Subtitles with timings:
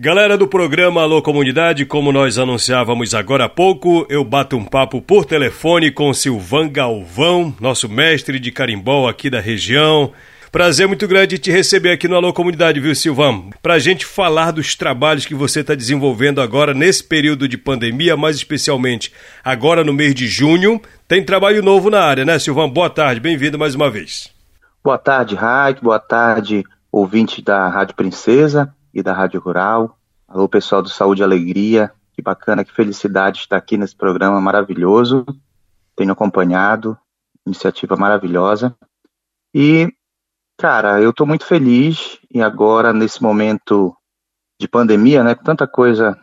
[0.00, 5.02] Galera do programa Alô Comunidade, como nós anunciávamos agora há pouco, eu bato um papo
[5.02, 10.12] por telefone com Silvan Galvão, nosso mestre de carimbó aqui da região.
[10.52, 13.50] Prazer muito grande te receber aqui no Alô Comunidade, viu, Silvan?
[13.60, 18.36] Pra gente falar dos trabalhos que você está desenvolvendo agora nesse período de pandemia, mais
[18.36, 19.12] especialmente
[19.42, 20.80] agora no mês de junho.
[21.08, 22.68] Tem trabalho novo na área, né, Silvan?
[22.68, 24.32] Boa tarde, bem-vindo mais uma vez.
[24.84, 26.62] Boa tarde, Raik, boa tarde,
[26.92, 29.96] ouvinte da Rádio Princesa e da Rádio Rural.
[30.26, 31.92] Alô, pessoal do Saúde e Alegria.
[32.12, 35.24] Que bacana, que felicidade estar aqui nesse programa maravilhoso.
[35.94, 36.98] Tenho acompanhado,
[37.46, 38.76] iniciativa maravilhosa.
[39.54, 39.92] E,
[40.56, 43.96] cara, eu estou muito feliz e agora, nesse momento
[44.60, 46.18] de pandemia, né, com tanta coisa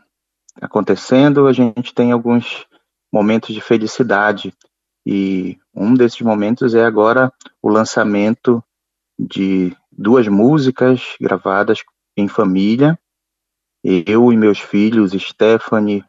[0.62, 2.66] acontecendo, a gente tem alguns
[3.12, 4.54] momentos de felicidade.
[5.06, 7.32] E um desses momentos é agora
[7.62, 8.62] o lançamento
[9.18, 11.82] de duas músicas gravadas
[12.16, 12.98] em família.
[13.84, 16.04] Eu e meus filhos, Stephanie,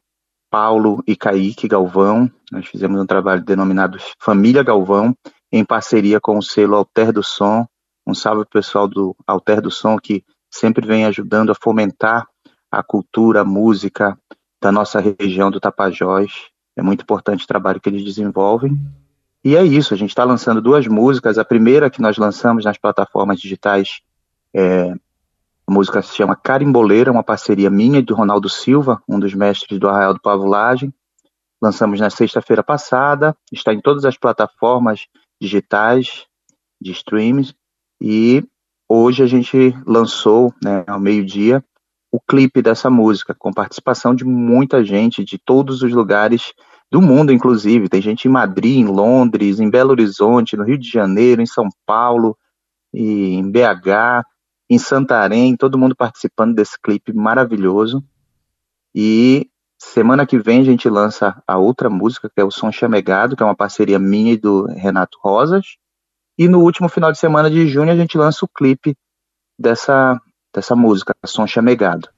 [0.51, 5.14] Paulo e Kaique Galvão, nós fizemos um trabalho denominado Família Galvão,
[5.53, 7.67] em parceria com o selo Alter do Som.
[8.06, 12.27] Um salve pro pessoal do Alter do Som que sempre vem ajudando a fomentar
[12.70, 14.19] a cultura, a música
[14.61, 16.33] da nossa região do Tapajós.
[16.77, 18.78] É muito importante o trabalho que eles desenvolvem.
[19.45, 21.39] E é isso, a gente está lançando duas músicas.
[21.39, 24.00] A primeira que nós lançamos nas plataformas digitais
[24.55, 24.95] é,
[25.69, 29.81] a música se chama Carimboleira, uma parceria minha e do Ronaldo Silva, um dos mestres
[29.81, 30.95] do Arraial do Pavulagem.
[31.61, 35.06] Lançamos na sexta-feira passada, está em todas as plataformas
[35.41, 36.25] digitais
[36.81, 37.53] de streams
[38.00, 38.45] e
[38.89, 41.64] hoje a gente lançou, né, ao meio-dia,
[42.12, 46.53] o clipe dessa música, com participação de muita gente de todos os lugares
[46.92, 47.89] do mundo, inclusive.
[47.89, 51.69] Tem gente em Madrid, em Londres, em Belo Horizonte, no Rio de Janeiro, em São
[51.84, 52.39] Paulo,
[52.95, 54.25] e em BH
[54.69, 58.05] em Santarém, todo mundo participando desse clipe maravilhoso.
[58.95, 63.36] E semana que vem a gente lança a outra música, que é o Som Chamegado,
[63.36, 65.77] que é uma parceria minha e do Renato Rosas.
[66.39, 68.96] E no último final de semana de junho a gente lança o clipe
[69.58, 70.20] dessa,
[70.55, 72.08] dessa música, Som Chamegado.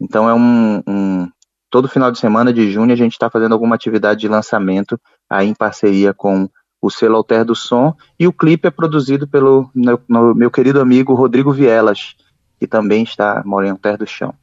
[0.00, 1.28] Então é um, um
[1.70, 5.48] todo final de semana de junho a gente está fazendo alguma atividade de lançamento aí
[5.48, 6.48] em parceria com
[6.80, 10.00] o selo Alter do Som, e o clipe é produzido pelo meu,
[10.34, 12.14] meu querido amigo Rodrigo Vielas,
[12.58, 14.34] que também está morando em Alter do Chão.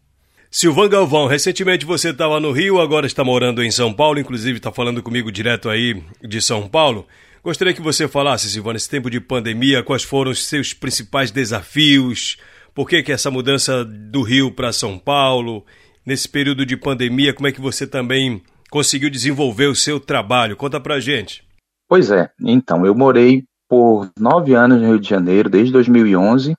[0.52, 4.72] Silvan Galvão, recentemente você estava no Rio, agora está morando em São Paulo, inclusive está
[4.72, 7.06] falando comigo direto aí de São Paulo.
[7.44, 12.38] Gostaria que você falasse, Silvan, nesse tempo de pandemia, quais foram os seus principais desafios,
[12.74, 15.66] por que, que essa mudança do Rio para São Paulo,
[16.06, 20.58] nesse período de pandemia, como é que você também conseguiu desenvolver o seu trabalho?
[20.58, 21.45] Conta pra gente.
[21.88, 26.58] Pois é, então, eu morei por nove anos no Rio de Janeiro, desde 2011,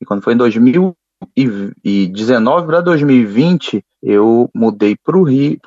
[0.00, 5.58] e quando foi em 2019 para 2020, eu mudei para o Rio,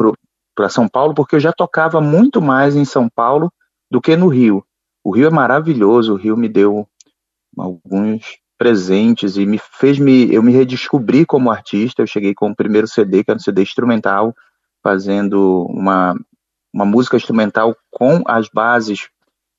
[0.56, 3.52] para São Paulo, porque eu já tocava muito mais em São Paulo
[3.90, 4.64] do que no Rio.
[5.04, 6.88] O Rio é maravilhoso, o Rio me deu
[7.58, 12.02] alguns presentes e me fez me eu me redescobrir como artista.
[12.02, 14.36] Eu cheguei com o primeiro CD, que era um CD instrumental,
[14.84, 16.16] fazendo uma
[16.74, 19.10] uma música instrumental com as bases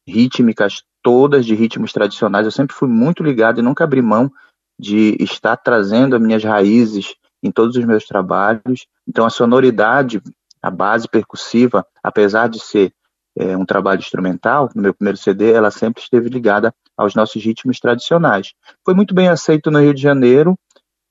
[0.06, 2.46] rítmicas todas de ritmos tradicionais.
[2.46, 4.30] Eu sempre fui muito ligado e nunca abri mão
[4.78, 8.86] de estar trazendo as minhas raízes em todos os meus trabalhos.
[9.06, 10.22] Então, a sonoridade,
[10.62, 12.92] a base percussiva, apesar de ser
[13.36, 17.80] é, um trabalho instrumental, no meu primeiro CD, ela sempre esteve ligada aos nossos ritmos
[17.80, 18.52] tradicionais.
[18.84, 20.56] Foi muito bem aceito no Rio de Janeiro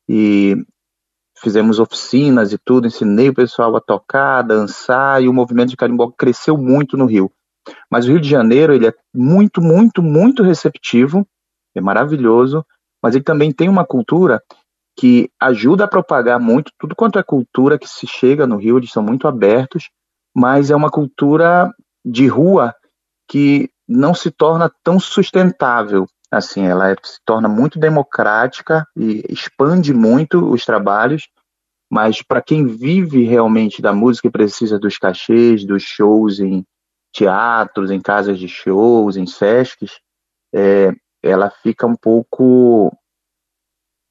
[0.08, 0.56] e
[1.42, 5.78] fizemos oficinas e tudo, ensinei o pessoal a tocar, a dançar, e o movimento de
[5.78, 7.32] carimbó cresceu muito no Rio.
[7.90, 11.28] Mas o Rio de Janeiro, ele é muito, muito, muito receptivo,
[11.76, 12.66] é maravilhoso,
[13.02, 14.42] mas ele também tem uma cultura
[14.98, 18.92] que ajuda a propagar muito tudo quanto é cultura que se chega no Rio, eles
[18.92, 19.90] são muito abertos,
[20.36, 21.72] mas é uma cultura
[22.06, 22.74] de rua
[23.28, 29.94] que não se torna tão sustentável assim, ela é, se torna muito democrática e expande
[29.94, 31.28] muito os trabalhos,
[31.92, 36.66] mas para quem vive realmente da música e precisa dos cachês, dos shows em
[37.14, 40.00] teatros, em casas de shows, em sescs,
[40.56, 42.96] é, ela fica um pouco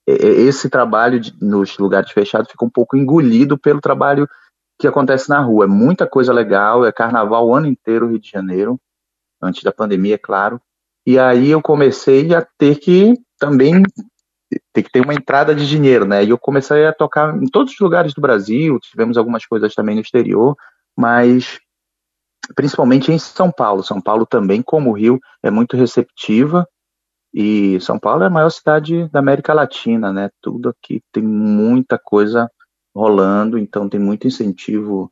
[0.06, 4.28] esse trabalho de, nos lugares fechados fica um pouco engolido pelo trabalho
[4.78, 5.64] que acontece na rua.
[5.64, 8.80] É muita coisa legal, é carnaval o ano inteiro Rio de Janeiro,
[9.40, 10.60] antes da pandemia, é claro.
[11.06, 13.82] E aí eu comecei a ter que também
[14.72, 16.24] ter que ter uma entrada de dinheiro, né?
[16.24, 19.94] E eu comecei a tocar em todos os lugares do Brasil, tivemos algumas coisas também
[19.94, 20.56] no exterior,
[20.96, 21.60] mas
[22.54, 23.82] principalmente em São Paulo.
[23.82, 26.66] São Paulo também, como o Rio, é muito receptiva
[27.32, 30.30] e São Paulo é a maior cidade da América Latina, né?
[30.40, 32.50] Tudo aqui tem muita coisa
[32.94, 35.10] rolando, então tem muito incentivo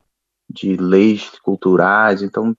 [0.51, 2.57] de leis culturais, então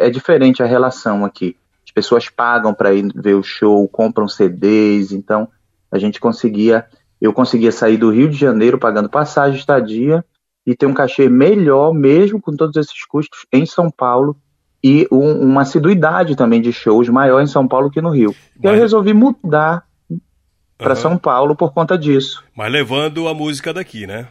[0.00, 1.56] é diferente a relação aqui.
[1.92, 5.46] As pessoas pagam para ir ver o show, compram CDs, então
[5.90, 6.86] a gente conseguia,
[7.20, 10.24] eu conseguia sair do Rio de Janeiro pagando passagem, estadia
[10.66, 14.34] e ter um cachê melhor, mesmo com todos esses custos, em São Paulo
[14.82, 18.34] e um, uma assiduidade também de shows maior em São Paulo que no Rio.
[18.56, 18.72] Mas...
[18.72, 19.86] Eu resolvi mudar
[20.78, 20.96] para uhum.
[20.96, 22.42] São Paulo por conta disso.
[22.56, 24.28] Mas levando a música daqui, né?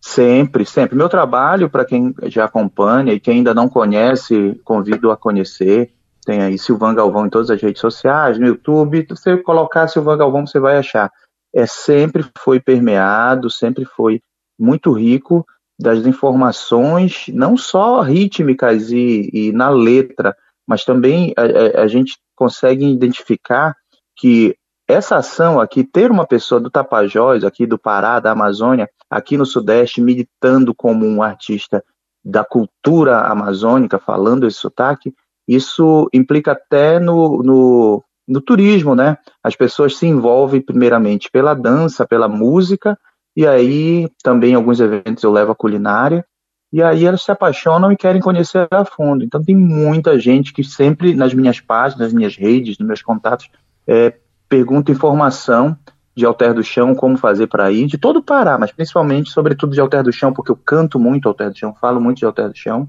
[0.00, 0.96] Sempre, sempre.
[0.96, 5.92] Meu trabalho, para quem já acompanha e quem ainda não conhece, convido a conhecer.
[6.24, 9.06] Tem aí Silvan Galvão em todas as redes sociais, no YouTube.
[9.08, 11.10] Se você colocar Silvan Galvão, você vai achar.
[11.54, 14.20] É sempre foi permeado, sempre foi
[14.58, 15.44] muito rico
[15.78, 20.36] das informações, não só rítmicas e, e na letra,
[20.66, 23.74] mas também a, a, gente consegue identificar
[24.16, 29.36] que essa ação aqui, ter uma pessoa do Tapajós, aqui do Pará, da Amazônia, aqui
[29.36, 31.82] no Sudeste, militando como um artista
[32.24, 35.12] da cultura amazônica, falando esse sotaque,
[35.46, 39.16] isso implica até no, no, no turismo, né?
[39.42, 42.98] As pessoas se envolvem primeiramente pela dança, pela música,
[43.36, 46.24] e aí também alguns eventos eu levo a culinária,
[46.72, 49.24] e aí elas se apaixonam e querem conhecer a fundo.
[49.24, 53.50] Então tem muita gente que sempre nas minhas páginas, nas minhas redes, nos meus contatos,
[53.86, 54.14] é,
[54.48, 55.76] pergunta informação
[56.14, 59.72] de Alter do Chão, como fazer para ir, de todo o Pará, mas principalmente, sobretudo,
[59.72, 62.48] de Alter do Chão, porque eu canto muito Alter do Chão, falo muito de Alter
[62.50, 62.88] do Chão.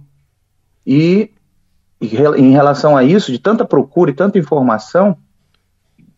[0.86, 1.32] E,
[2.02, 5.18] em relação a isso, de tanta procura e tanta informação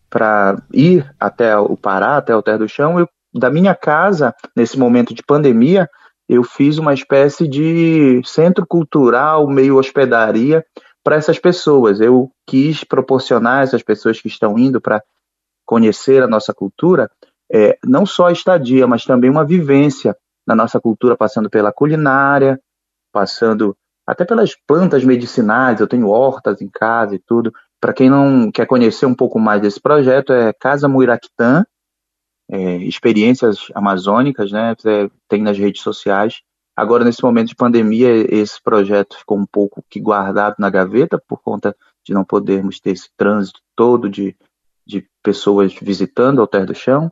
[0.10, 3.08] para ir até o Pará, até Alter do Chão, eu
[3.38, 5.90] da minha casa, nesse momento de pandemia,
[6.28, 10.66] eu fiz uma espécie de centro cultural, meio hospedaria
[11.04, 12.00] para essas pessoas.
[12.00, 15.04] Eu quis proporcionar a essas pessoas que estão indo para
[15.66, 17.12] conhecer a nossa cultura,
[17.52, 20.16] é, não só a estadia, mas também uma vivência
[20.48, 22.60] na nossa cultura, passando pela culinária,
[23.12, 23.76] passando
[24.06, 25.80] até pelas plantas medicinais.
[25.80, 27.54] Eu tenho hortas em casa e tudo.
[27.80, 31.66] Para quem não quer conhecer um pouco mais desse projeto, é Casa Muiractã,
[32.50, 34.76] é, experiências amazônicas, né?
[35.28, 36.42] Tem nas redes sociais.
[36.76, 41.42] Agora, nesse momento de pandemia, esse projeto ficou um pouco que guardado na gaveta por
[41.42, 44.36] conta de não podermos ter esse trânsito todo de,
[44.86, 47.10] de pessoas visitando Terra do Chão,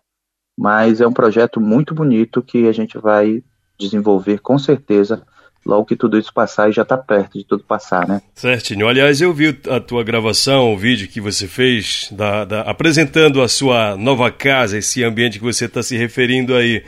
[0.57, 3.43] mas é um projeto muito bonito que a gente vai
[3.79, 5.25] desenvolver com certeza
[5.65, 8.21] logo que tudo isso passar e já está perto de tudo passar, né?
[8.35, 8.87] Certinho.
[8.87, 13.47] Aliás, eu vi a tua gravação, o vídeo que você fez, da, da, apresentando a
[13.47, 16.83] sua nova casa, esse ambiente que você está se referindo aí.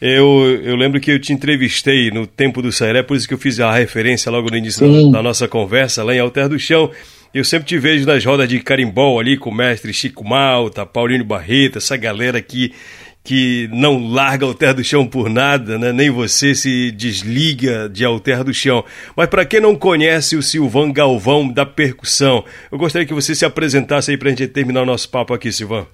[0.00, 3.38] Eu, eu lembro que eu te entrevistei no tempo do Sairé, por isso que eu
[3.38, 6.90] fiz a referência logo no início da, da, nossa conversa, lá em Alter do Chão.
[7.32, 11.24] Eu sempre te vejo nas rodas de carimbó ali com o mestre Chico Malta, Paulinho
[11.24, 12.72] Barreto, essa galera que
[13.24, 15.92] que não larga terra do chão por nada, né?
[15.92, 18.84] nem você se desliga de Alter do Chão.
[19.16, 23.46] Mas para quem não conhece o Silvan Galvão da percussão, eu gostaria que você se
[23.46, 25.86] apresentasse aí para a gente terminar o nosso papo aqui, Silvan.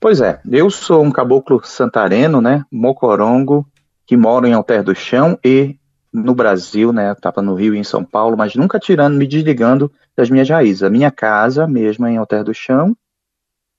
[0.00, 3.68] Pois é, eu sou um caboclo santareno, né, mocorongo,
[4.06, 5.76] que moro em Alter do Chão e
[6.10, 9.92] no Brasil, né, estava no Rio e em São Paulo, mas nunca tirando, me desligando
[10.16, 10.82] das minhas raízes.
[10.82, 12.96] A minha casa mesmo é em Alter do Chão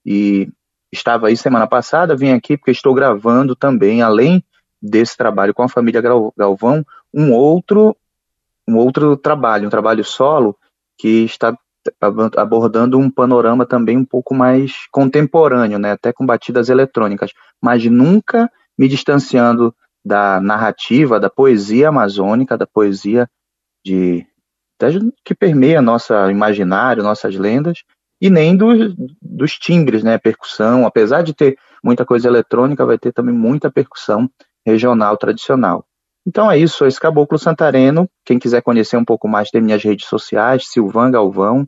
[0.06, 0.48] e
[0.94, 4.44] estava aí semana passada, vim aqui porque estou gravando também, além
[4.82, 6.02] desse trabalho com a família
[6.38, 7.98] Galvão, um outro,
[8.68, 10.56] um outro trabalho, um trabalho solo,
[10.98, 11.58] que está
[12.38, 17.32] abordando um panorama também um pouco mais contemporâneo, né, até com batidas eletrônicas,
[17.62, 23.28] mas nunca me distanciando da narrativa, da poesia amazônica, da poesia
[23.86, 24.26] de
[25.24, 27.84] que permeia nosso imaginário, nossas lendas,
[28.24, 30.18] e nem dos, dos timbres, né?
[30.18, 34.30] Percussão, apesar de ter muita coisa eletrônica, vai ter também muita percussão
[34.66, 35.86] regional tradicional.
[36.26, 38.10] Então é isso, esse Caboclo Santareno.
[38.24, 41.68] Quem quiser conhecer um pouco mais, tem minhas redes sociais, Silvan Galvão.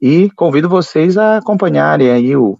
[0.00, 2.58] E convido vocês a acompanharem aí o,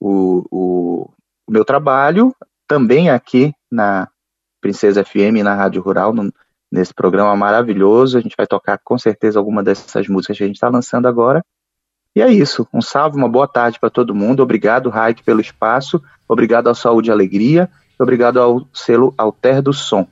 [0.00, 1.10] o, o,
[1.48, 2.32] o meu trabalho,
[2.68, 4.08] também aqui na
[4.60, 6.32] Princesa FM, na Rádio Rural, no,
[6.70, 8.16] nesse programa maravilhoso.
[8.16, 11.44] A gente vai tocar com certeza alguma dessas músicas que a gente está lançando agora.
[12.14, 12.66] E é isso.
[12.72, 14.42] Um salve, uma boa tarde para todo mundo.
[14.42, 16.02] Obrigado, Raik, pelo espaço.
[16.28, 17.68] Obrigado ao Saúde e Alegria.
[17.98, 20.06] Obrigado ao selo Alter do Som.